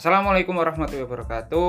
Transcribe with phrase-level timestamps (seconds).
[0.00, 1.68] Assalamualaikum warahmatullahi wabarakatuh.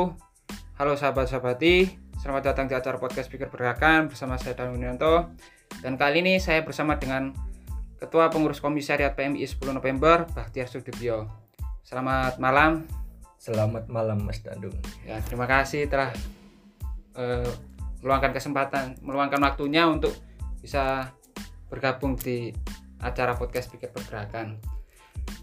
[0.79, 5.35] Halo sahabat-sahabati, selamat datang di acara podcast Pikir Bergerakan bersama saya Dan Winianto.
[5.83, 7.35] Dan kali ini saya bersama dengan
[7.99, 11.27] Ketua Pengurus Komisariat PMI 10 November, Bahtiar Sudibyo.
[11.83, 12.87] Selamat malam.
[13.35, 14.79] Selamat malam Mas Dandung.
[15.03, 16.15] Ya, terima kasih telah
[17.19, 17.51] eh,
[17.99, 20.15] meluangkan kesempatan, meluangkan waktunya untuk
[20.63, 21.11] bisa
[21.67, 22.55] bergabung di
[23.03, 24.55] acara podcast Pikir Pergerakan.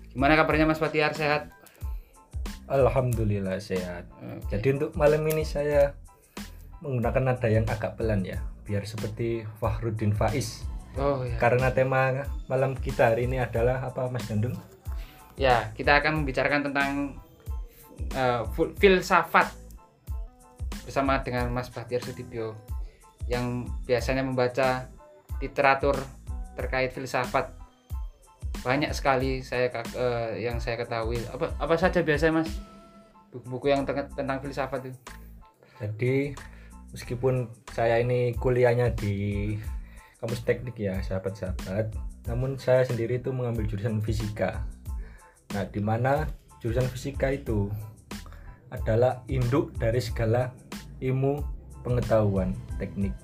[0.09, 1.13] Gimana kabarnya Mas Bahtiar?
[1.13, 1.58] Sehat?
[2.69, 4.07] Alhamdulillah sehat.
[4.21, 4.53] Oke.
[4.53, 5.97] Jadi untuk malam ini saya
[6.85, 10.69] menggunakan nada yang agak pelan ya, biar seperti Fahrudin Faiz.
[10.95, 11.35] Oh ya.
[11.41, 14.55] Karena tema malam kita hari ini adalah apa Mas Dandung?
[15.35, 17.19] Ya, kita akan membicarakan tentang
[18.55, 19.51] fil- filsafat
[20.87, 22.55] bersama dengan Mas Bahtiar Sudibyo
[23.27, 24.89] yang biasanya membaca
[25.43, 25.99] literatur
[26.55, 27.58] terkait filsafat
[28.63, 32.51] banyak sekali saya eh, yang saya ketahui apa apa saja biasanya Mas
[33.31, 34.99] buku-buku yang tentang filsafat itu
[35.79, 36.35] Jadi
[36.91, 39.55] meskipun saya ini kuliahnya di
[40.19, 41.95] kampus teknik ya sahabat-sahabat,
[42.27, 44.67] namun saya sendiri itu mengambil jurusan fisika.
[45.55, 46.27] Nah, di mana
[46.59, 47.71] jurusan fisika itu
[48.75, 50.51] adalah induk dari segala
[50.99, 51.41] ilmu
[51.87, 53.15] pengetahuan teknik.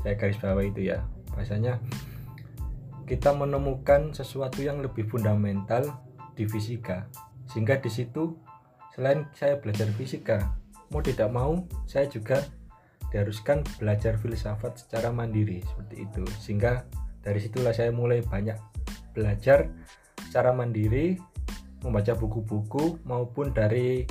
[0.00, 1.04] Saya garis bawah itu ya.
[1.36, 1.76] Bahasanya
[3.06, 6.02] kita menemukan sesuatu yang lebih fundamental
[6.34, 7.06] di fisika.
[7.46, 8.34] Sehingga di situ
[8.92, 10.50] selain saya belajar fisika,
[10.90, 12.42] mau tidak mau saya juga
[13.10, 16.84] diharuskan belajar filsafat secara mandiri seperti itu sehingga
[17.22, 18.58] dari situlah saya mulai banyak
[19.14, 19.70] belajar
[20.26, 21.18] secara mandiri
[21.86, 24.04] membaca buku-buku maupun dari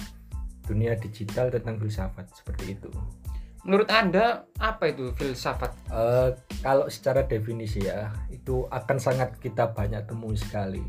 [0.65, 2.89] dunia digital tentang filsafat seperti itu
[3.65, 5.73] menurut Anda apa itu filsafat?
[5.89, 6.29] Eh,
[6.61, 10.85] kalau secara definisi ya itu akan sangat kita banyak temui sekali.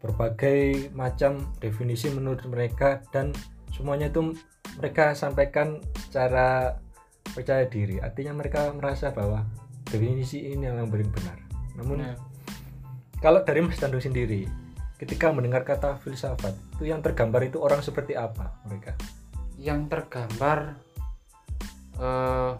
[0.00, 3.36] Berbagai macam definisi menurut mereka dan
[3.68, 4.32] semuanya itu
[4.80, 6.80] mereka sampaikan secara
[7.36, 8.00] percaya diri.
[8.00, 9.44] Artinya mereka merasa bahwa
[9.84, 11.38] definisi ini yang paling benar.
[11.76, 12.16] Namun Nah,
[13.20, 14.48] kalau dari Mas Tandu sendiri
[14.96, 18.96] ketika mendengar kata filsafat itu yang tergambar itu orang seperti apa mereka?
[19.60, 20.85] Yang tergambar
[21.96, 22.52] eh,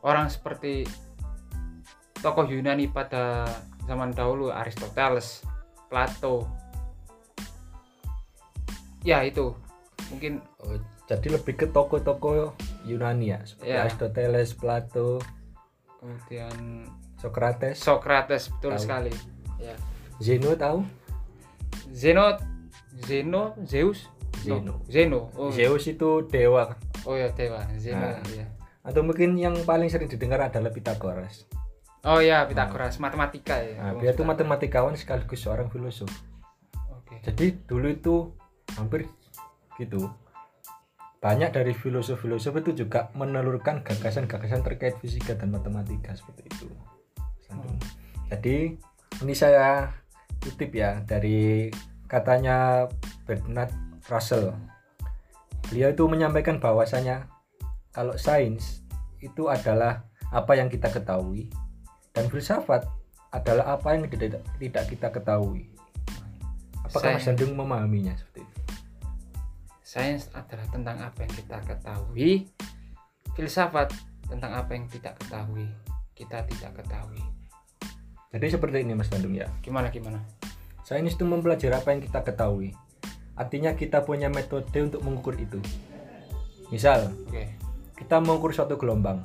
[0.00, 0.84] orang seperti
[2.20, 3.48] tokoh Yunani pada
[3.84, 5.40] zaman dahulu Aristoteles,
[5.88, 6.44] Plato.
[9.00, 9.56] Ya itu
[10.12, 10.76] mungkin Oh,
[11.08, 12.52] jadi lebih ke tokoh-tokoh
[12.84, 13.88] Yunani ya seperti Ya.
[13.88, 15.18] Aristoteles, Plato,
[15.98, 16.84] kemudian
[17.16, 18.82] Socrates, Socrates betul Tahu.
[18.84, 19.12] sekali.
[19.56, 19.76] Ya.
[20.20, 20.84] Zeno tahu?
[21.92, 22.36] Zeno,
[23.04, 24.08] Zeno, Zeus,
[24.44, 24.72] No, Zeno.
[24.88, 25.20] Zeno.
[25.36, 28.00] Oh, Zeus itu dewa oh ya dewa, Zeno.
[28.00, 28.20] Nah.
[28.30, 28.46] ya.
[28.80, 31.44] atau mungkin yang paling sering didengar adalah Pythagoras.
[32.00, 33.76] Oh ya Pitagoras, matematika ya.
[33.76, 36.08] Nah, Oh, dia itu matematikawan sekaligus seorang filosof.
[36.96, 37.20] Oke.
[37.20, 38.14] Jadi dulu itu
[38.80, 39.04] hampir
[39.76, 40.08] gitu.
[41.20, 46.68] Banyak dari filosof-filosof itu juga menelurkan gagasan-gagasan terkait fisika dan matematika seperti itu.
[47.44, 47.76] Sandung.
[48.32, 48.80] Jadi
[49.20, 49.92] ini saya
[50.40, 51.68] kutip ya dari
[52.08, 52.88] katanya
[53.28, 53.76] Bernard
[54.08, 54.56] Russell.
[55.70, 57.30] Beliau itu menyampaikan bahwasanya
[57.94, 58.82] kalau sains
[59.22, 60.02] itu adalah
[60.34, 61.46] apa yang kita ketahui
[62.10, 62.86] dan filsafat
[63.30, 65.70] adalah apa yang tidak tidak kita ketahui.
[66.82, 68.58] Apakah Mas Sandung memahaminya seperti itu?
[69.86, 72.50] Sains adalah tentang apa yang kita ketahui,
[73.38, 73.94] filsafat
[74.26, 75.70] tentang apa yang tidak ketahui,
[76.18, 77.22] kita tidak ketahui.
[78.30, 79.46] Jadi seperti ini Mas Bandung ya.
[79.62, 80.22] Gimana gimana?
[80.82, 82.74] Sains itu mempelajari apa yang kita ketahui.
[83.40, 85.56] Artinya kita punya metode untuk mengukur itu.
[86.68, 87.56] Misal, Oke.
[87.96, 89.24] kita mengukur suatu gelombang.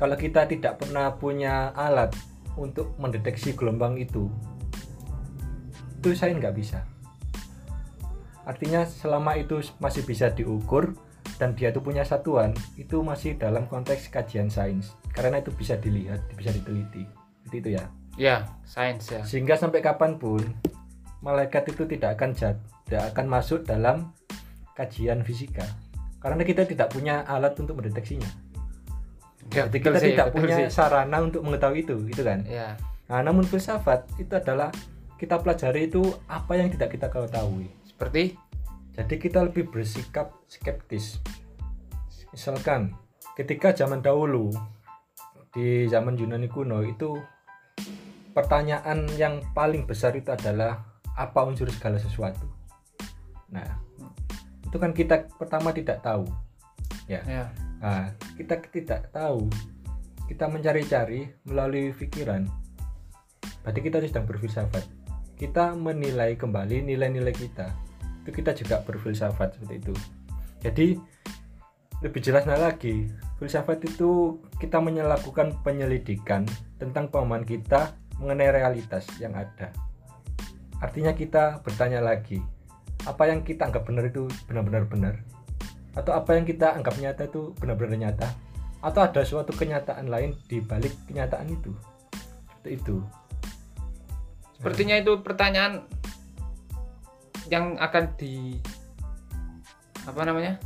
[0.00, 2.16] Kalau kita tidak pernah punya alat
[2.56, 4.32] untuk mendeteksi gelombang itu,
[6.00, 6.80] itu saya nggak bisa.
[8.48, 10.96] Artinya selama itu masih bisa diukur
[11.36, 14.96] dan dia itu punya satuan, itu masih dalam konteks kajian sains.
[15.12, 17.04] Karena itu bisa dilihat, bisa diteliti.
[17.44, 17.84] Seperti itu ya.
[18.16, 19.20] Ya, sains ya.
[19.28, 20.40] Sehingga sampai kapan pun
[21.20, 24.14] malaikat itu tidak akan jat, tidak akan masuk dalam
[24.78, 25.66] kajian fisika.
[26.22, 28.30] Karena kita tidak punya alat untuk mendeteksinya.
[29.54, 30.74] Ya, Jadi kita sih, tidak punya sih.
[30.74, 32.42] sarana untuk mengetahui itu, gitu kan?
[32.46, 32.74] Ya,
[33.06, 34.74] Nah, namun filsafat itu adalah
[35.16, 37.70] kita pelajari itu apa yang tidak kita ketahui.
[37.86, 38.36] seperti
[38.96, 41.20] Jadi kita lebih bersikap skeptis.
[42.32, 42.96] Misalkan
[43.36, 44.48] ketika zaman dahulu
[45.52, 47.16] di zaman Yunani kuno itu
[48.32, 50.80] pertanyaan yang paling besar itu adalah
[51.12, 52.55] apa unsur segala sesuatu.
[53.52, 53.68] Nah,
[54.66, 56.26] itu kan kita pertama tidak tahu.
[57.06, 57.22] Ya.
[57.26, 57.44] ya.
[57.78, 59.46] Nah, kita tidak tahu.
[60.26, 62.46] Kita mencari-cari melalui pikiran.
[63.62, 64.82] Berarti kita sedang berfilsafat.
[65.38, 67.86] Kita menilai kembali nilai-nilai kita.
[68.26, 69.94] itu kita juga berfilsafat seperti itu
[70.58, 70.98] jadi
[72.02, 73.06] lebih jelasnya lagi
[73.38, 76.42] filsafat itu kita melakukan penyelidikan
[76.82, 79.70] tentang pemahaman kita mengenai realitas yang ada
[80.82, 82.42] artinya kita bertanya lagi
[83.06, 85.14] apa yang kita anggap benar itu benar-benar benar
[85.96, 88.28] atau apa yang kita anggap nyata itu benar-benar nyata
[88.84, 91.72] atau ada suatu kenyataan lain di balik kenyataan itu
[92.60, 93.00] seperti itu
[94.56, 95.84] Sepertinya itu pertanyaan
[97.52, 98.56] yang akan di
[100.08, 100.56] apa namanya?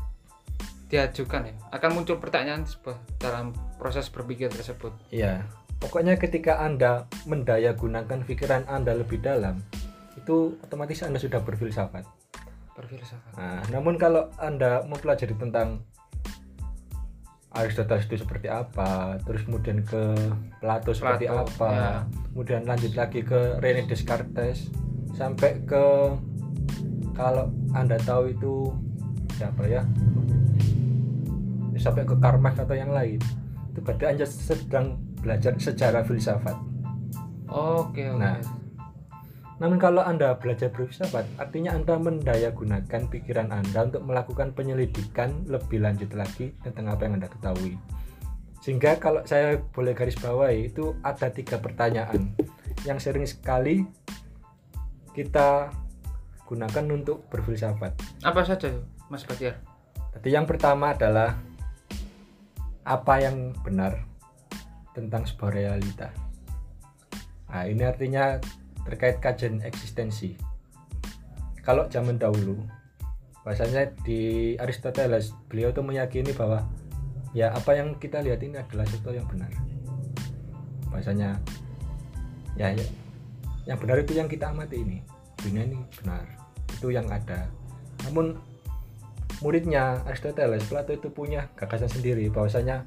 [0.90, 1.54] diajukan ya.
[1.70, 2.66] Akan muncul pertanyaan
[3.22, 4.90] dalam proses berpikir tersebut.
[5.14, 5.46] Iya,
[5.78, 9.62] pokoknya ketika Anda mendaya gunakan pikiran Anda lebih dalam,
[10.18, 12.19] itu otomatis Anda sudah berfilsafat.
[12.80, 13.32] Berfilsafat.
[13.36, 15.84] Nah, namun kalau Anda mempelajari tentang
[17.50, 20.14] Aristoteles itu seperti apa, terus kemudian ke
[20.62, 21.90] Plato seperti Plato, apa, ya.
[22.30, 24.70] kemudian lanjut lagi ke René Descartes,
[25.18, 25.84] sampai ke
[27.12, 28.70] kalau Anda tahu itu
[29.34, 29.82] siapa ya,
[31.74, 33.18] sampai ke Karl Marx atau yang lain,
[33.74, 36.54] itu berarti Anda sedang belajar sejarah filsafat.
[37.50, 38.22] Oke, oke.
[38.22, 38.59] Nah.
[39.60, 46.16] Namun kalau Anda belajar berfilsafat, artinya Anda mendayagunakan pikiran Anda untuk melakukan penyelidikan lebih lanjut
[46.16, 47.76] lagi tentang apa yang Anda ketahui.
[48.64, 52.32] Sehingga kalau saya boleh garis bawahi itu ada tiga pertanyaan
[52.88, 53.84] yang sering sekali
[55.12, 55.68] kita
[56.48, 58.24] gunakan untuk berfilsafat.
[58.24, 58.72] Apa saja,
[59.12, 59.60] Mas Batiar?
[60.16, 61.36] Jadi yang pertama adalah
[62.80, 64.08] apa yang benar
[64.96, 66.08] tentang sebuah realita.
[67.52, 68.40] Nah, ini artinya
[68.86, 70.36] terkait kajian eksistensi.
[71.60, 72.56] Kalau zaman dahulu,
[73.44, 76.64] bahasanya di Aristoteles, beliau tuh meyakini bahwa
[77.36, 79.52] ya apa yang kita lihat ini adalah sesuatu yang benar.
[80.90, 81.38] Bahasanya
[82.58, 82.86] ya, ya
[83.68, 84.98] yang benar itu yang kita amati ini.
[85.38, 86.24] Dunia ini benar.
[86.74, 87.46] Itu yang ada.
[88.08, 88.40] Namun
[89.44, 92.84] muridnya Aristoteles Plato itu punya gagasan sendiri bahwasanya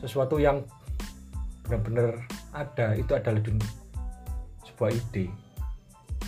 [0.00, 0.64] sesuatu yang
[1.68, 3.68] benar-benar ada itu adalah dunia,
[4.78, 5.26] sebuah ide.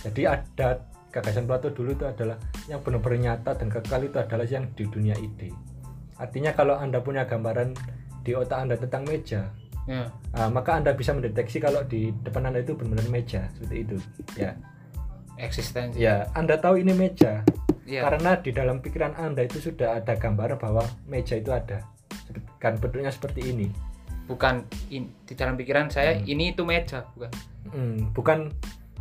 [0.02, 0.82] Jadi ada
[1.14, 2.34] gagasan Plato dulu itu adalah
[2.66, 5.54] yang benar-benar nyata dan kekal itu adalah yang di dunia ide.
[6.18, 7.78] Artinya kalau anda punya gambaran
[8.26, 9.54] di otak anda tentang meja
[9.88, 10.12] Ya.
[10.36, 13.96] ah, maka anda bisa mendeteksi kalau di depan anda itu benar-benar meja seperti itu.
[14.38, 14.54] Ya.
[15.40, 15.96] Eksistensi.
[15.98, 17.46] ya anda tahu ini meja.
[17.90, 18.06] Iya.
[18.06, 21.82] karena di dalam pikiran anda itu sudah ada gambaran bahwa meja itu ada.
[22.62, 23.66] Kan bentuknya seperti ini
[24.30, 26.22] Bukan in- di dalam pikiran saya Hmm.
[26.24, 27.30] ini itu meja, bukan.
[27.74, 28.54] Hmm, bukan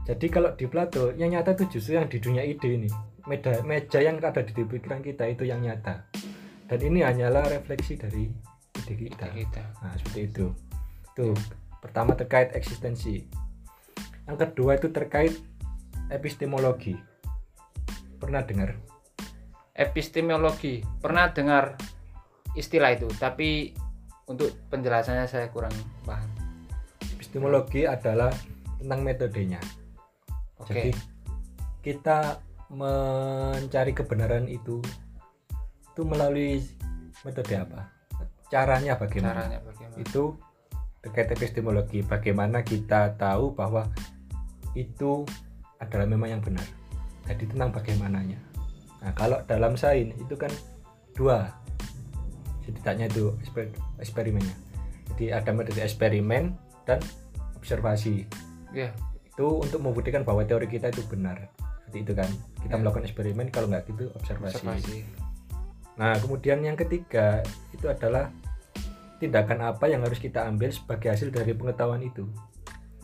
[0.03, 2.89] jadi kalau di Plato yang nyata itu justru yang di dunia ide ini
[3.29, 6.01] meja meja yang ada di pikiran kita itu yang nyata
[6.65, 8.25] dan ini hanyalah refleksi dari
[8.73, 9.63] ide kita Ide kita.
[9.85, 10.45] nah seperti itu
[11.13, 11.37] tuh
[11.77, 13.21] pertama terkait eksistensi
[14.25, 15.37] yang kedua itu terkait
[16.09, 16.97] epistemologi
[18.17, 18.73] pernah dengar
[19.79, 20.83] Epistemologi.
[20.99, 21.79] Pernah dengar
[22.51, 23.71] istilah itu, tapi
[24.29, 25.73] untuk penjelasannya saya kurang
[26.05, 26.29] paham.
[27.17, 28.29] epistemologi adalah
[28.77, 29.59] tentang metodenya
[30.61, 30.69] Oke.
[30.69, 30.91] Jadi
[31.81, 32.37] kita
[32.69, 34.77] mencari kebenaran itu
[35.89, 36.61] itu melalui
[37.25, 37.89] metode apa?
[38.51, 39.47] Caranya bagaimana?
[39.47, 39.99] Caranya bagaimana?
[39.99, 40.37] Itu
[40.99, 42.03] terkait epistemologi.
[42.03, 43.87] Bagaimana kita tahu bahwa
[44.75, 45.23] itu
[45.79, 46.63] adalah memang yang benar.
[47.25, 48.39] Jadi tentang bagaimananya.
[48.99, 50.51] Nah, kalau dalam sains itu kan
[51.15, 51.55] dua
[52.79, 54.55] setidaknya itu eksper- eksperimennya.
[55.11, 56.55] Jadi ada metode eksperimen
[56.87, 57.03] dan
[57.53, 58.23] observasi
[58.71, 58.95] Ya.
[59.25, 61.51] itu untuk membuktikan bahwa teori kita itu benar
[61.83, 62.29] seperti itu kan
[62.61, 62.79] kita Ya.
[62.79, 64.61] melakukan eksperimen kalau nggak gitu observasi.
[64.63, 64.97] Observasi.
[65.99, 67.43] nah kemudian yang ketiga
[67.75, 68.31] itu adalah
[69.19, 72.23] tindakan apa yang harus kita ambil sebagai hasil dari pengetahuan itu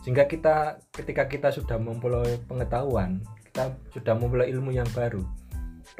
[0.00, 3.20] sehingga kita ketika kita sudah memperoleh pengetahuan
[3.52, 5.20] kita sudah memperoleh ilmu yang baru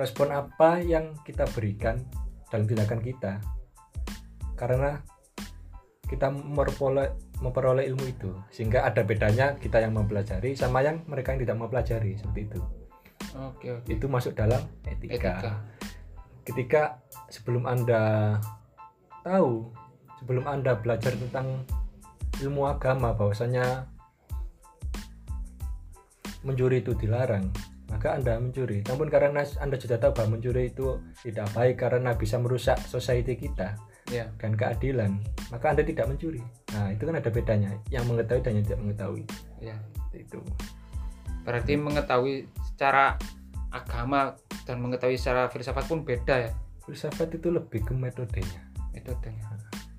[0.00, 2.00] respon apa yang kita berikan
[2.48, 3.42] dalam tindakan kita
[4.56, 5.04] karena
[6.06, 8.30] kita memperoleh memperoleh ilmu itu.
[8.48, 12.60] Sehingga ada bedanya kita yang mempelajari sama yang mereka yang tidak mempelajari seperti itu.
[13.36, 13.88] Oke, oke.
[13.92, 15.52] itu masuk dalam etika, Etika.
[16.46, 16.82] ketika
[17.28, 18.36] sebelum anda
[19.20, 19.68] tahu
[20.20, 21.64] sebelum anda belajar tentang
[22.40, 23.88] ilmu agama bahwasanya
[26.44, 27.52] mencuri itu dilarang
[27.86, 28.82] maka anda mencuri.
[28.86, 33.78] Namun karena anda sudah tahu bahwa mencuri itu tidak baik karena bisa merusak society kita
[34.16, 34.26] Ya.
[34.40, 35.10] dan keadilan
[35.52, 36.42] maka anda tidak mencuri
[36.72, 39.24] nah itu kan ada bedanya yang mengetahui dan yang tidak mengetahui
[39.56, 39.76] Ya.
[39.96, 40.40] Seperti itu
[41.46, 43.14] Berarti mengetahui secara
[43.70, 44.34] agama
[44.66, 49.44] dan mengetahui secara filsafat pun beda ya filsafat itu lebih ke metodenya metodenya.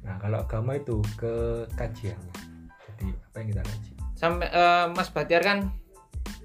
[0.04, 2.36] Nah, kalau agama itu ke kajiannya.
[2.84, 3.92] Jadi apa yang kita kaji?
[4.18, 5.70] Sampai eh, Mas Batiar kan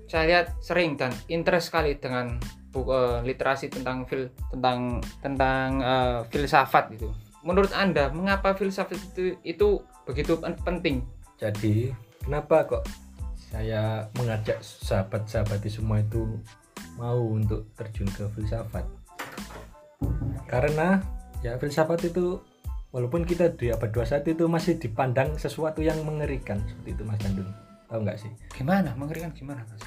[0.07, 2.37] saya lihat sering dan interest sekali dengan
[2.71, 7.09] buku eh, literasi tentang fil tentang tentang eh, filsafat itu.
[7.43, 9.69] Menurut Anda, mengapa filsafat itu itu
[10.07, 11.03] begitu pen- penting?
[11.43, 11.91] Jadi
[12.23, 12.87] kenapa kok
[13.51, 16.39] saya mengajak sahabat-sahabat semua itu
[16.95, 18.87] mau untuk terjun ke filsafat?
[20.47, 21.03] Karena
[21.43, 22.39] ya filsafat itu
[22.95, 27.49] walaupun kita di abad 21 itu masih dipandang sesuatu yang mengerikan seperti itu Mas Gandun.
[27.91, 28.31] Tahu nggak sih?
[28.55, 28.95] Gimana?
[28.95, 29.83] Mengerikan gimana, Mas?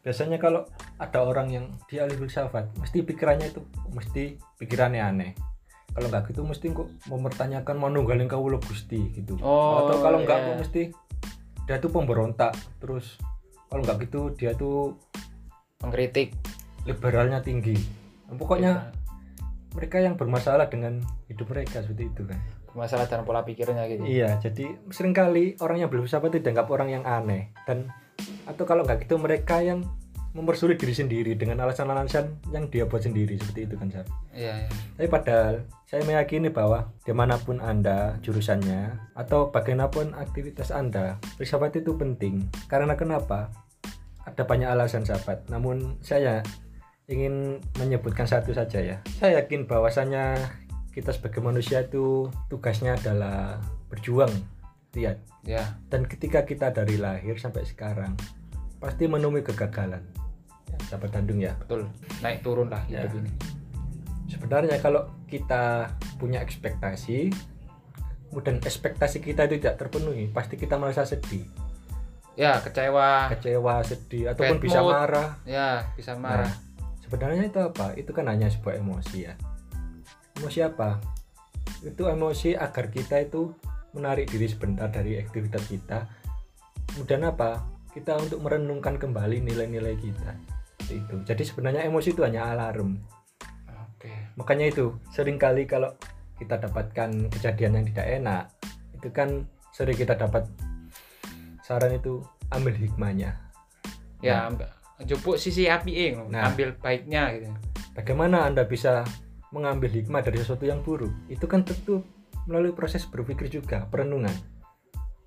[0.00, 0.64] Biasanya kalau
[0.96, 3.60] ada orang yang dia ahli filsafat, mesti pikirannya itu
[3.92, 5.32] mesti pikirannya aneh.
[5.90, 9.34] Kalau nggak gitu mesti kok mempertanyakan manunggaling kawula Gusti gitu.
[9.42, 10.46] Oh, Atau kalau nggak iya.
[10.46, 10.82] kok mesti
[11.66, 12.54] dia tuh pemberontak.
[12.78, 13.18] Terus
[13.70, 14.98] kalau nggak gitu dia tuh
[15.80, 16.36] Mengkritik.
[16.88, 17.76] liberalnya tinggi.
[18.36, 18.92] Pokoknya
[19.76, 22.40] mereka yang bermasalah dengan hidup mereka seperti itu kan.
[22.70, 24.06] masalah dan pola pikirnya gitu.
[24.06, 27.90] Iya, jadi sering kali orang yang berfilsafat itu dianggap orang yang aneh dan
[28.46, 29.82] atau kalau nggak gitu mereka yang
[30.30, 34.06] mempersulit diri sendiri dengan alasan-alasan yang dia buat sendiri seperti itu kan Sar.
[34.30, 34.70] Iya, iya.
[34.70, 35.54] Tapi padahal
[35.90, 42.46] saya meyakini bahwa di mana pun anda jurusannya atau bagaimanapun aktivitas anda, filsafat itu penting.
[42.70, 43.50] Karena kenapa?
[44.22, 45.50] Ada banyak alasan sahabat.
[45.50, 46.46] Namun saya
[47.10, 48.96] ingin menyebutkan satu saja ya.
[49.18, 50.38] Saya yakin bahwasanya
[50.94, 53.58] kita sebagai manusia itu tugasnya adalah
[53.90, 54.30] berjuang,
[54.94, 55.18] lihat.
[55.42, 58.14] Ya, Dan ketika kita dari lahir sampai sekarang
[58.80, 60.19] pasti menemui kegagalan.
[60.82, 61.54] Sahabat Bandung ya.
[61.56, 61.86] betul.
[62.20, 63.02] Naik turun lah Ya.
[63.02, 63.32] hidup ini.
[64.26, 67.34] sebenarnya kalau kita punya ekspektasi
[68.26, 71.42] kemudian ekspektasi kita itu tidak terpenuhi pasti kita merasa sedih
[72.34, 73.26] Ya, kecewa.
[73.28, 74.94] kecewa sedih ataupun Bad bisa mood.
[74.94, 76.52] marah Ya, bisa nah marah.
[77.00, 79.34] sebenarnya itu apa itu kan hanya sebuah emosi ya
[80.36, 81.02] emosi apa
[81.82, 83.50] itu emosi agar kita itu
[83.90, 86.06] menarik diri sebentar dari aktivitas kita
[86.88, 90.38] kemudian apa kita untuk merenungkan kembali nilai-nilai kita
[90.90, 92.98] Seperti itu jadi sebenarnya emosi itu hanya alarm
[93.94, 94.10] Oke.
[94.34, 95.94] makanya itu sering kali kalau
[96.34, 98.42] kita dapatkan kejadian yang tidak enak
[98.98, 100.50] itu kan sering kita dapat
[101.62, 102.18] saran itu
[102.50, 103.38] ambil hikmahnya
[104.18, 104.66] Ya, ambil
[105.06, 106.50] jupuk sisi api Nah.
[106.50, 107.54] ambil baiknya gitu.
[107.94, 109.06] bagaimana anda bisa
[109.54, 112.02] mengambil hikmah dari sesuatu yang buruk itu kan tentu
[112.50, 114.34] melalui proses berpikir juga perenungan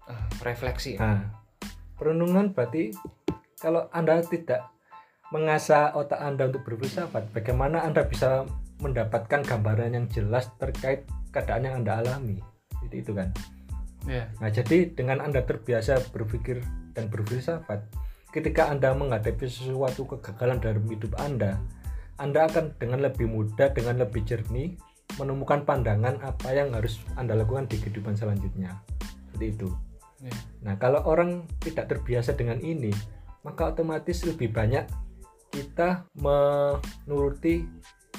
[0.03, 0.99] Ah, refleksi.
[0.99, 1.23] nah
[1.95, 2.91] perenungan berarti
[3.55, 4.72] kalau anda tidak
[5.33, 8.45] mengasah otak anda untuk berfilsafat bagaimana anda bisa
[8.77, 12.37] mendapatkan gambaran yang jelas terkait keadaan yang anda alami
[12.85, 13.33] itu itu kan
[14.03, 14.27] Ya.
[14.43, 16.59] Nah, jadi dengan Anda terbiasa berpikir
[16.91, 17.87] dan berfilsafat,
[18.35, 21.59] ketika Anda menghadapi sesuatu kegagalan dalam hidup Anda,
[22.19, 24.75] Anda akan dengan lebih mudah, dengan lebih jernih
[25.15, 28.75] menemukan pandangan apa yang harus Anda lakukan di kehidupan selanjutnya.
[29.31, 29.69] Seperti itu.
[30.19, 30.33] Ya.
[30.63, 32.91] Nah, kalau orang tidak terbiasa dengan ini,
[33.43, 34.87] maka otomatis lebih banyak
[35.53, 37.61] kita menuruti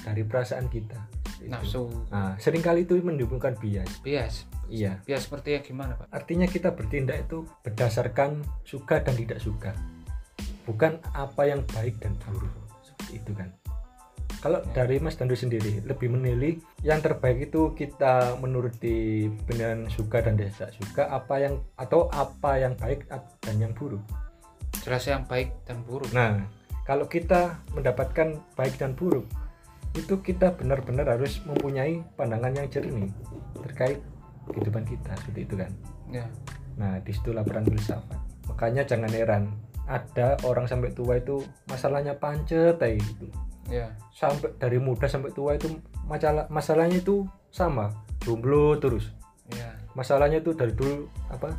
[0.07, 0.99] dari perasaan kita.
[1.11, 1.51] Seperti itu.
[1.51, 1.83] Nafsu.
[2.15, 3.91] Nah, sering kali itu menimbulkan bias.
[4.07, 4.47] Bias.
[4.71, 5.03] Iya.
[5.03, 6.07] Bias seperti yang gimana, Pak?
[6.15, 9.75] Artinya kita bertindak itu berdasarkan suka dan tidak suka.
[10.65, 12.55] Bukan apa yang baik dan buruk.
[12.87, 13.51] Seperti itu kan.
[14.41, 20.37] Kalau dari Mas Dandu sendiri lebih menilai yang terbaik itu kita menuruti dengan suka dan
[20.37, 23.09] tidak suka apa yang atau apa yang baik
[23.41, 24.05] dan yang buruk.
[24.85, 26.13] Jelas yang baik dan buruk.
[26.13, 26.45] Nah,
[26.85, 29.25] kalau kita mendapatkan baik dan buruk
[29.97, 33.09] itu kita benar-benar harus mempunyai pandangan yang jernih
[33.65, 34.05] terkait
[34.53, 35.71] kehidupan kita seperti itu kan.
[36.13, 36.27] Ya.
[36.77, 38.21] Nah, di situ laporan filsafat.
[38.51, 39.55] Makanya jangan heran
[39.89, 43.27] ada orang sampai tua itu masalahnya pancet kayak gitu.
[43.71, 43.95] Ya.
[44.13, 45.73] Sampai dari muda sampai tua itu
[46.05, 49.15] masalah masalahnya itu sama, jomblo terus.
[49.55, 49.79] Ya.
[49.95, 51.55] Masalahnya itu dari dulu apa?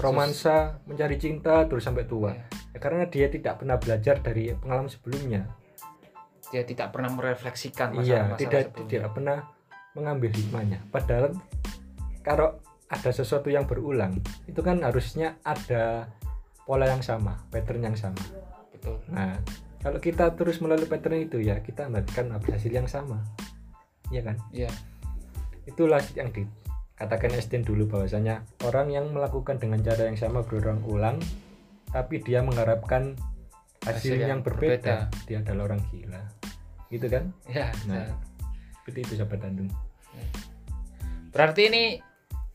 [0.00, 2.32] romansa, mencari cinta terus sampai tua.
[2.32, 2.46] Ya.
[2.72, 5.44] Ya, karena dia tidak pernah belajar dari pengalaman sebelumnya.
[6.52, 8.90] Dia tidak pernah merefleksikan iya, masalah-masalah tidak sebelumnya.
[8.92, 9.38] tidak pernah
[9.92, 10.78] mengambil hikmahnya.
[10.88, 11.36] Padahal
[12.24, 12.48] kalau
[12.92, 16.12] ada sesuatu yang berulang, itu kan harusnya ada
[16.68, 18.20] pola yang sama, pattern yang sama.
[18.72, 19.00] Betul.
[19.08, 19.36] Nah,
[19.80, 23.24] kalau kita terus melalui pattern itu ya kita mendapatkan hasil yang sama.
[24.12, 24.36] Iya kan?
[24.52, 24.70] Iya.
[25.64, 31.18] Itulah yang dikatakan Einstein dulu bahwasanya orang yang melakukan dengan cara yang sama berulang-ulang
[31.92, 33.14] tapi dia mengharapkan
[33.84, 35.26] hasil, Hasil yang, yang berbeda, berbeda.
[35.28, 36.22] dia adalah orang gila.
[36.88, 37.24] Gitu kan?
[37.48, 37.68] Ya.
[37.88, 38.14] Nah, ya.
[38.80, 39.68] seperti itu sahabat Bandung.
[41.32, 41.82] Berarti ini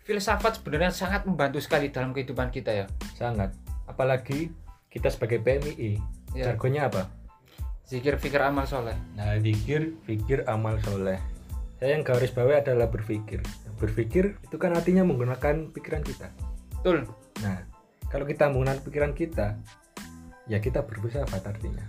[0.06, 2.86] filsafat sebenarnya sangat membantu sekali dalam kehidupan kita ya.
[3.18, 3.52] Sangat.
[3.90, 4.54] Apalagi
[4.88, 5.98] kita sebagai PMI,
[6.36, 6.54] Ya.
[6.54, 7.10] jargonnya apa?
[7.88, 8.94] Zikir fikir amal soleh.
[9.16, 11.18] Nah, pikir, pikir amal soleh.
[11.80, 13.40] Saya yang garis bawahi adalah berpikir.
[13.80, 16.30] Berpikir itu kan artinya menggunakan pikiran kita.
[16.78, 17.08] Betul.
[17.42, 17.64] Nah,
[18.08, 19.60] kalau kita menggunakan pikiran kita,
[20.48, 21.86] ya kita berfilsafat artinya.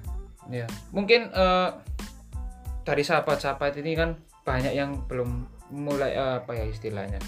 [0.48, 0.66] Ya.
[0.90, 1.70] Mungkin eh,
[2.88, 4.16] dari sahabat-sahabat ini kan
[4.48, 7.20] banyak yang belum mulai eh, apa ya istilahnya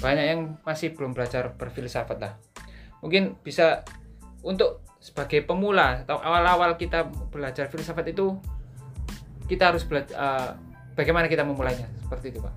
[0.00, 2.32] banyak yang masih belum belajar berfilsafat lah
[3.04, 3.84] mungkin bisa
[4.42, 8.34] untuk sebagai pemula atau awal-awal kita belajar filsafat itu
[9.46, 10.50] kita harus belajar eh,
[10.96, 12.54] bagaimana kita memulainya seperti itu pak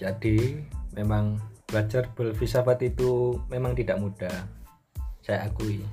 [0.00, 0.56] Jadi
[0.96, 1.36] memang
[1.70, 4.34] belajar berfilsafat itu memang tidak mudah.
[5.22, 5.86] Saya akui.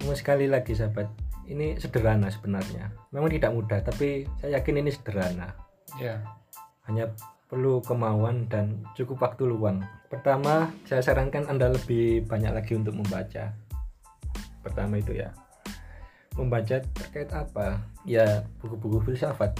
[0.00, 1.12] Namun sekali lagi sahabat,
[1.44, 2.88] ini sederhana sebenarnya.
[3.12, 5.52] Memang tidak mudah, tapi saya yakin ini sederhana.
[6.00, 6.24] ya
[6.88, 7.12] Hanya
[7.50, 9.84] perlu kemauan dan cukup waktu luang.
[10.08, 13.52] Pertama, saya sarankan Anda lebih banyak lagi untuk membaca.
[14.64, 15.34] Pertama itu ya.
[16.38, 17.84] Membaca terkait apa?
[18.08, 19.52] Ya, buku-buku filsafat.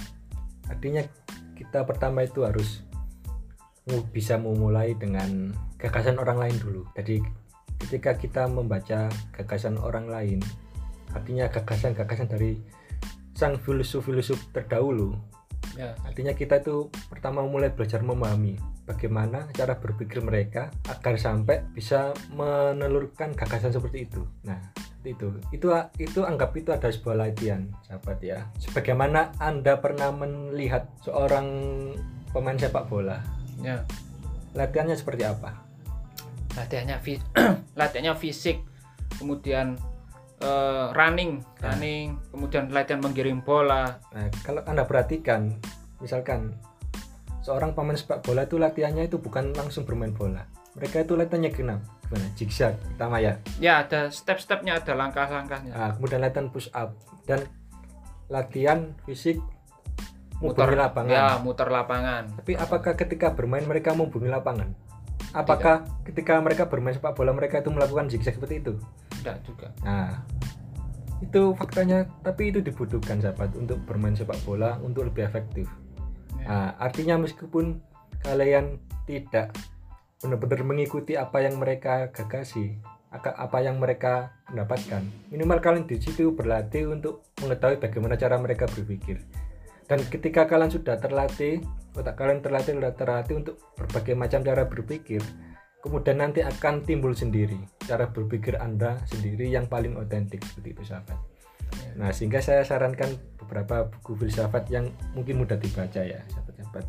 [0.71, 1.05] Artinya
[1.53, 2.81] kita pertama itu harus
[4.13, 6.81] bisa memulai dengan gagasan orang lain dulu.
[6.93, 7.21] Jadi
[7.81, 10.39] ketika kita membaca gagasan orang lain,
[11.11, 12.61] artinya gagasan-gagasan dari
[13.33, 15.17] sang filsuf-filsuf terdahulu,
[15.73, 22.13] ya Artinya kita itu pertama mulai belajar memahami bagaimana cara berpikir mereka agar sampai bisa
[22.35, 24.21] menelurkan gagasan seperti itu.
[24.45, 25.27] Nah, seperti itu.
[25.55, 28.45] Itu itu anggap itu ada sebuah latihan, sahabat ya.
[28.61, 31.47] Sebagaimana Anda pernah melihat seorang
[32.29, 33.23] pemain sepak bola,
[33.61, 33.85] ya
[34.51, 35.55] latihannya seperti apa?
[36.51, 36.99] latihannya
[37.79, 38.59] latihannya fisik
[39.15, 39.79] kemudian
[40.43, 41.71] eh, running Nah.
[41.71, 45.55] running kemudian latihan menggiring bola Nah, kalau Anda perhatikan,
[46.03, 46.57] misalkan
[47.45, 50.45] seorang pemain sepak bola itu latihannya itu bukan langsung bermain bola.
[50.77, 51.79] Mereka itu latihannya gimana?
[52.07, 52.27] Gimana?
[52.35, 53.37] Zigzag pertama ya.
[53.61, 56.97] ya ada step-stepnya ada langkah-langkahnya Nah, kemudian latihan push up
[57.29, 57.47] dan
[58.27, 59.39] latihan fisik
[60.41, 61.13] muter lapangan.
[61.13, 64.73] ya muter lapangan Tapi apakah ketika bermain mereka membumi lapangan?
[65.31, 68.73] Apakah ketika mereka bermain sepak bola mereka itu melakukan zigzag seperti itu?
[69.21, 70.25] tidak juga Nah,
[71.21, 72.09] itu faktanya.
[72.25, 75.69] Tapi itu dibutuhkan sahabat untuk bermain sepak bola untuk lebih efektif.
[76.41, 76.45] Ya.
[76.49, 77.77] Nah, artinya meskipun
[78.25, 79.53] kalian tidak
[80.21, 82.77] benar-benar mengikuti apa yang mereka gagasi,
[83.13, 85.01] apa yang mereka mendapatkan,
[85.33, 89.21] minimal kalian di situ berlatih untuk mengetahui bagaimana cara mereka berpikir.
[89.91, 91.59] Dan ketika kalian sudah terlatih,
[91.99, 95.19] otak kalian terlatih sudah terlatih untuk berbagai macam cara berpikir,
[95.83, 101.19] kemudian nanti akan timbul sendiri cara berpikir Anda sendiri yang paling otentik seperti itu sahabat.
[101.99, 106.85] Nah, sehingga saya sarankan beberapa buku filsafat yang mungkin mudah dibaca ya, sahabat-sahabat.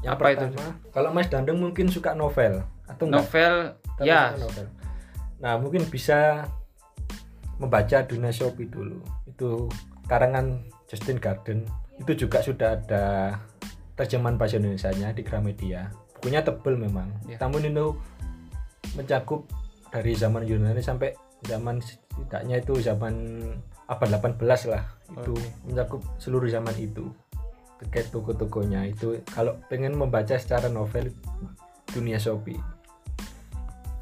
[0.00, 0.46] Yang Apa itu?
[0.48, 3.20] pertama, kalau Mas Dandeng mungkin suka novel atau enggak?
[3.20, 3.54] novel
[4.00, 4.66] Tapi ya novel.
[5.44, 6.48] Nah, mungkin bisa
[7.60, 9.04] membaca Dunia Shopee dulu.
[9.28, 9.68] Itu
[10.08, 11.83] karangan Justin Garden.
[12.00, 13.38] Itu juga sudah ada
[13.94, 15.90] terjemahan bahasa Indonesia-nya di Gramedia.
[16.18, 17.10] Bukunya tebel memang.
[17.28, 17.86] Namun itu
[18.98, 19.46] mencakup
[19.90, 21.14] dari zaman Yunani sampai
[21.46, 23.14] zaman setidaknya itu zaman
[23.86, 24.84] abad 18 lah.
[25.14, 25.34] Itu
[25.68, 27.10] mencakup seluruh zaman itu.
[27.78, 31.10] Terkait toko-tokonya itu kalau pengen membaca secara novel
[31.90, 32.58] Dunia Shopee.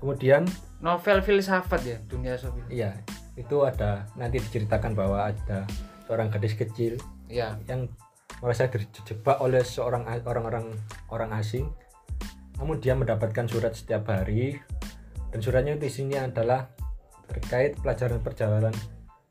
[0.02, 0.48] Kemudian
[0.82, 2.98] novel filsafat ya dunia sobi Iya,
[3.38, 5.62] itu ada nanti diceritakan bahwa ada
[6.10, 6.98] seorang gadis kecil
[7.32, 7.88] ya yang
[8.44, 10.68] merasa terjebak oleh seorang orang-orang
[11.08, 11.72] orang asing.
[12.60, 14.60] Namun dia mendapatkan surat setiap hari
[15.32, 16.68] dan suratnya di sini adalah
[17.26, 18.76] terkait pelajaran perjalanan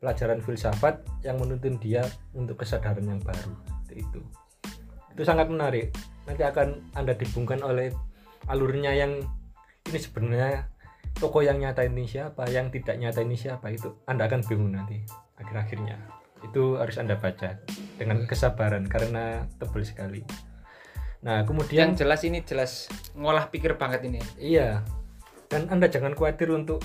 [0.01, 2.01] pelajaran filsafat yang menuntun dia
[2.33, 3.53] untuk kesadaran yang baru.
[3.93, 4.25] Itu.
[5.13, 5.93] Itu sangat menarik.
[6.25, 7.93] Nanti akan Anda dibungkan oleh
[8.49, 9.21] alurnya yang
[9.85, 10.65] ini sebenarnya
[11.13, 14.97] toko yang nyata ini siapa, yang tidak nyata ini siapa itu Anda akan bingung nanti
[15.37, 16.20] akhir-akhirnya.
[16.41, 17.57] Itu harus Anda baca
[17.97, 20.25] dengan kesabaran karena tebal sekali.
[21.21, 24.81] Nah, yang kemudian jelas ini jelas ngolah pikir banget ini iya.
[25.45, 26.81] Dan Anda jangan khawatir untuk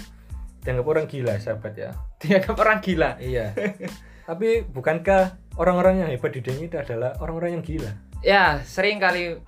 [0.60, 1.90] dianggap orang gila, sahabat ya.
[2.20, 3.56] dianggap orang gila Iya.
[4.28, 7.92] Tapi bukankah orang-orang yang hebat di dunia itu adalah orang-orang yang gila?
[8.20, 9.38] ya sering kali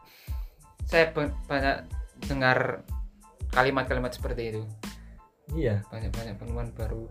[0.87, 1.77] saya ba- banyak
[2.25, 2.85] dengar
[3.51, 4.62] kalimat-kalimat seperti itu
[5.53, 5.83] Iya.
[5.88, 7.09] banyak-banyak penemuan baru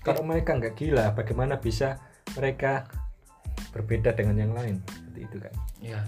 [0.00, 2.00] Kalau mereka nggak gila, bagaimana bisa
[2.38, 2.86] mereka
[3.74, 4.82] berbeda dengan yang lain?
[4.86, 5.54] Seperti itu kan.
[5.80, 6.00] ya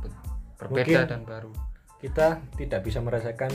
[0.00, 0.16] be-
[0.56, 1.52] berbeda Mungkin- dan baru
[2.00, 3.52] kita tidak bisa merasakan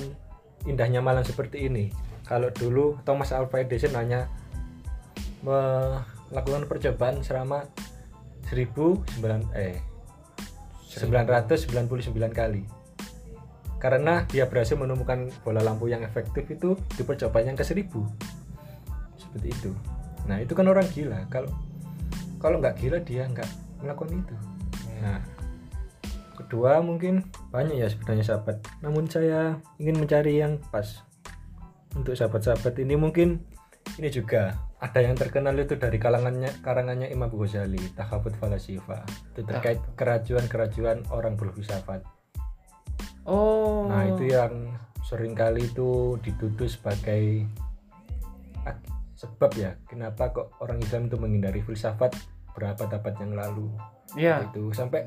[0.69, 1.89] indahnya malam seperti ini.
[2.25, 4.29] Kalau dulu Thomas Alva Edison hanya
[5.45, 7.65] melakukan percobaan selama
[8.49, 9.81] 1900 eh
[10.95, 12.63] 999 kali.
[13.81, 17.91] Karena dia berhasil menemukan bola lampu yang efektif itu di percobaan yang ke-1000.
[19.19, 19.71] Seperti itu.
[20.25, 21.29] Nah, itu kan orang gila.
[21.29, 21.51] Kalau
[22.45, 23.49] kalau nggak gila dia nggak
[23.81, 24.35] melakukan itu.
[25.01, 25.17] Nah,
[26.37, 28.61] kedua mungkin banyak ya sebenarnya sahabat.
[28.85, 31.01] Namun saya ingin mencari yang pas.
[31.97, 33.41] Untuk sahabat-sahabat ini mungkin
[33.97, 34.61] ini juga.
[34.77, 39.01] Ada yang terkenal itu dari kalangannya karangannya Imam Ghazali Tahafut Falasifa
[39.33, 42.05] itu terkait kerajuan-kerajuan orang berfilsafat
[43.25, 43.89] oh.
[43.89, 47.49] Nah itu yang sering kali itu dituduh sebagai
[49.15, 52.13] sebab ya kenapa kok orang Islam itu menghindari filsafat
[52.55, 53.67] berabad-abad yang lalu.
[54.15, 55.05] Ya itu sampai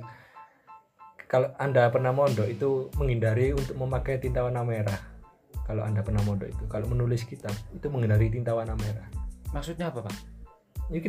[1.29, 5.01] kalau anda pernah mondok itu menghindari untuk memakai tinta warna merah.
[5.69, 6.65] Kalau anda pernah mondok itu.
[6.69, 9.05] Kalau menulis kitab itu menghindari tinta warna merah.
[9.53, 10.17] Maksudnya apa pak?
[10.89, 11.05] Ya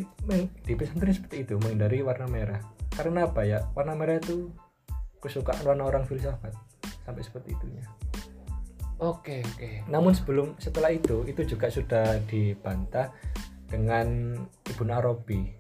[0.67, 2.60] di pesantren seperti itu menghindari warna merah.
[2.91, 3.63] Karena apa ya?
[3.71, 4.52] Warna merah itu
[5.23, 6.52] kesukaan warna orang filsafat.
[7.08, 7.88] Sampai seperti itunya.
[8.99, 9.88] Oke oke.
[9.88, 13.15] Namun sebelum setelah itu itu juga sudah dibantah
[13.71, 14.36] dengan
[14.67, 15.56] Ibnu Arabi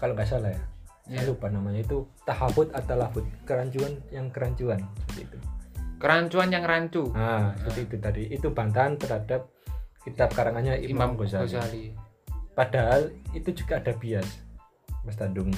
[0.00, 0.62] kalau nggak salah ya.
[1.06, 1.20] Ya.
[1.20, 1.84] saya lupa namanya.
[1.84, 5.38] Itu tahafut atau lahfut kerancuan yang kerancuan seperti itu.
[6.00, 7.12] Kerancuan yang rancu.
[7.12, 8.22] Nah seperti itu tadi.
[8.32, 9.52] Itu bantahan terhadap
[10.00, 11.44] kitab karangannya Imam, Ghazali.
[11.44, 11.86] Ghazali.
[12.56, 14.40] Padahal itu juga ada bias
[15.04, 15.52] Mas Tandung.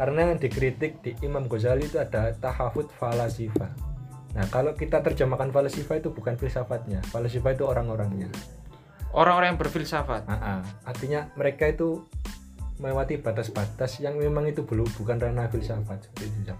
[0.00, 3.68] Karena yang dikritik di Imam Ghazali itu ada tahafut falasifa.
[4.32, 7.04] Nah kalau kita terjemahkan falasifa itu bukan filsafatnya.
[7.12, 8.32] Falasifa itu orang-orangnya.
[9.12, 10.28] Orang-orang yang berfilsafat.
[10.28, 10.60] Ah.
[10.84, 12.04] artinya mereka itu
[12.78, 16.54] melewati batas-batas yang memang itu belum bukan ranah filsafat seperti itu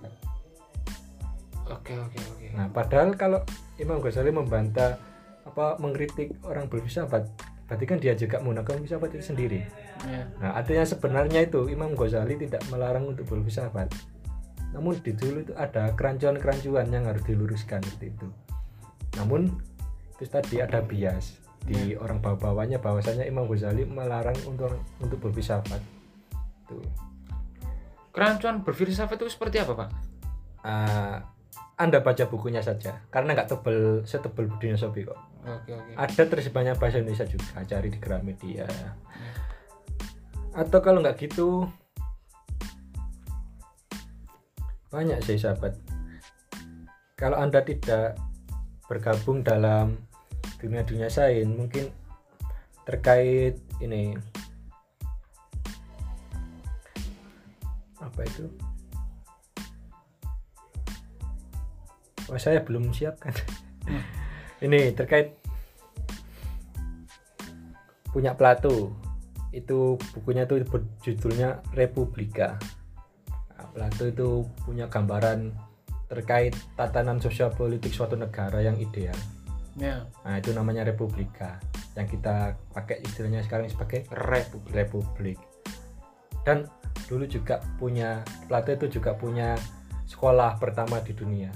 [1.69, 3.41] oke oke oke Nah, padahal kalau
[3.79, 4.99] Imam Ghazali membantah
[5.47, 7.23] apa mengkritik orang berfilsafat,
[7.71, 9.61] berarti kan dia juga menggunakan filsafat itu sendiri.
[10.03, 13.95] ya Nah, artinya sebenarnya itu Imam Ghazali tidak melarang untuk berfilsafat.
[14.75, 18.29] Namun di dulu itu ada kerancuan-kerancuan yang harus diluruskan seperti itu.
[19.17, 19.55] Namun
[20.19, 25.98] itu tadi ada bias di orang bawah-bawahnya bahwasanya Imam Ghazali melarang untuk untuk berfilsafat.
[26.69, 26.85] Tuh.
[28.13, 29.91] kerancuan berfilsafat itu seperti apa pak
[30.67, 31.23] Ah,
[31.79, 35.15] anda baca bukunya saja karena nggak tebel setebel Budinya Sobi kok.
[35.47, 38.67] oke oke Ada terjemahnya bahasa Indonesia juga, cari di Gramedia.
[40.51, 41.71] Atau kalau nggak gitu
[44.91, 45.79] banyak sih sahabat.
[47.15, 48.19] Kalau Anda tidak
[48.91, 49.95] bergabung dalam
[50.59, 51.95] dunia-dunia sains, mungkin
[52.83, 54.19] terkait ini
[57.99, 58.47] apa itu?
[62.29, 63.33] Wah, saya belum siapkan.
[64.65, 65.39] ini terkait
[68.13, 68.93] punya Plato.
[69.49, 72.61] Itu bukunya tuh berjudulnya Republika.
[73.57, 75.57] Nah, Plato itu punya gambaran
[76.09, 79.17] terkait tatanan sosial politik suatu negara yang ideal.
[79.79, 80.09] Ya.
[80.27, 81.61] Nah itu namanya Republika.
[81.95, 85.39] Yang kita pakai istilahnya sekarang sebagai republik Republik.
[86.43, 86.67] Dan
[87.09, 89.57] dulu juga punya Plato itu juga punya
[90.05, 91.49] sekolah pertama di dunia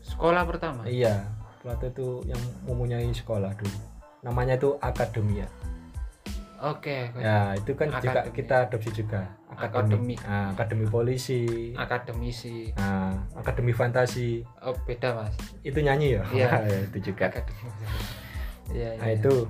[0.00, 1.28] sekolah pertama iya
[1.60, 3.78] Plato itu yang mempunyai sekolah dulu
[4.20, 5.44] namanya itu Akademia
[6.64, 7.20] oke oke.
[7.20, 8.36] Ya, itu kan juga Akademi.
[8.40, 9.20] kita adopsi juga.
[9.52, 10.16] Akademi.
[10.16, 11.76] Nah, akademi polisi.
[11.76, 14.40] akademisi Nah, akademi fantasi.
[14.64, 16.22] oh beda mas Itu nyanyi ya?
[16.32, 16.48] Iya.
[16.72, 17.28] Ya, itu juga.
[17.28, 17.68] akademi
[18.72, 19.20] iya Nah, iya.
[19.20, 19.44] itu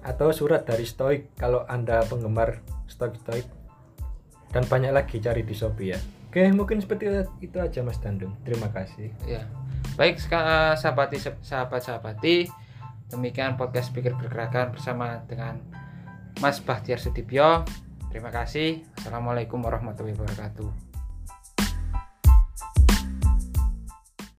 [0.00, 3.46] atau surat dari Stoik kalau Anda penggemar Stoik Stoik
[4.54, 5.98] dan banyak lagi cari di Shopee ya.
[6.30, 7.10] Oke, mungkin seperti
[7.42, 8.34] itu aja Mas Dandung.
[8.42, 9.10] Terima kasih.
[9.26, 9.46] Ya.
[9.94, 12.50] Baik, seka- sahabati sahabat-sahabati,
[13.10, 15.62] demikian podcast Pikir Bergerakan bersama dengan
[16.42, 17.62] Mas Bahtiar Sudibyo.
[18.10, 18.82] Terima kasih.
[18.98, 20.93] Assalamualaikum warahmatullahi wabarakatuh.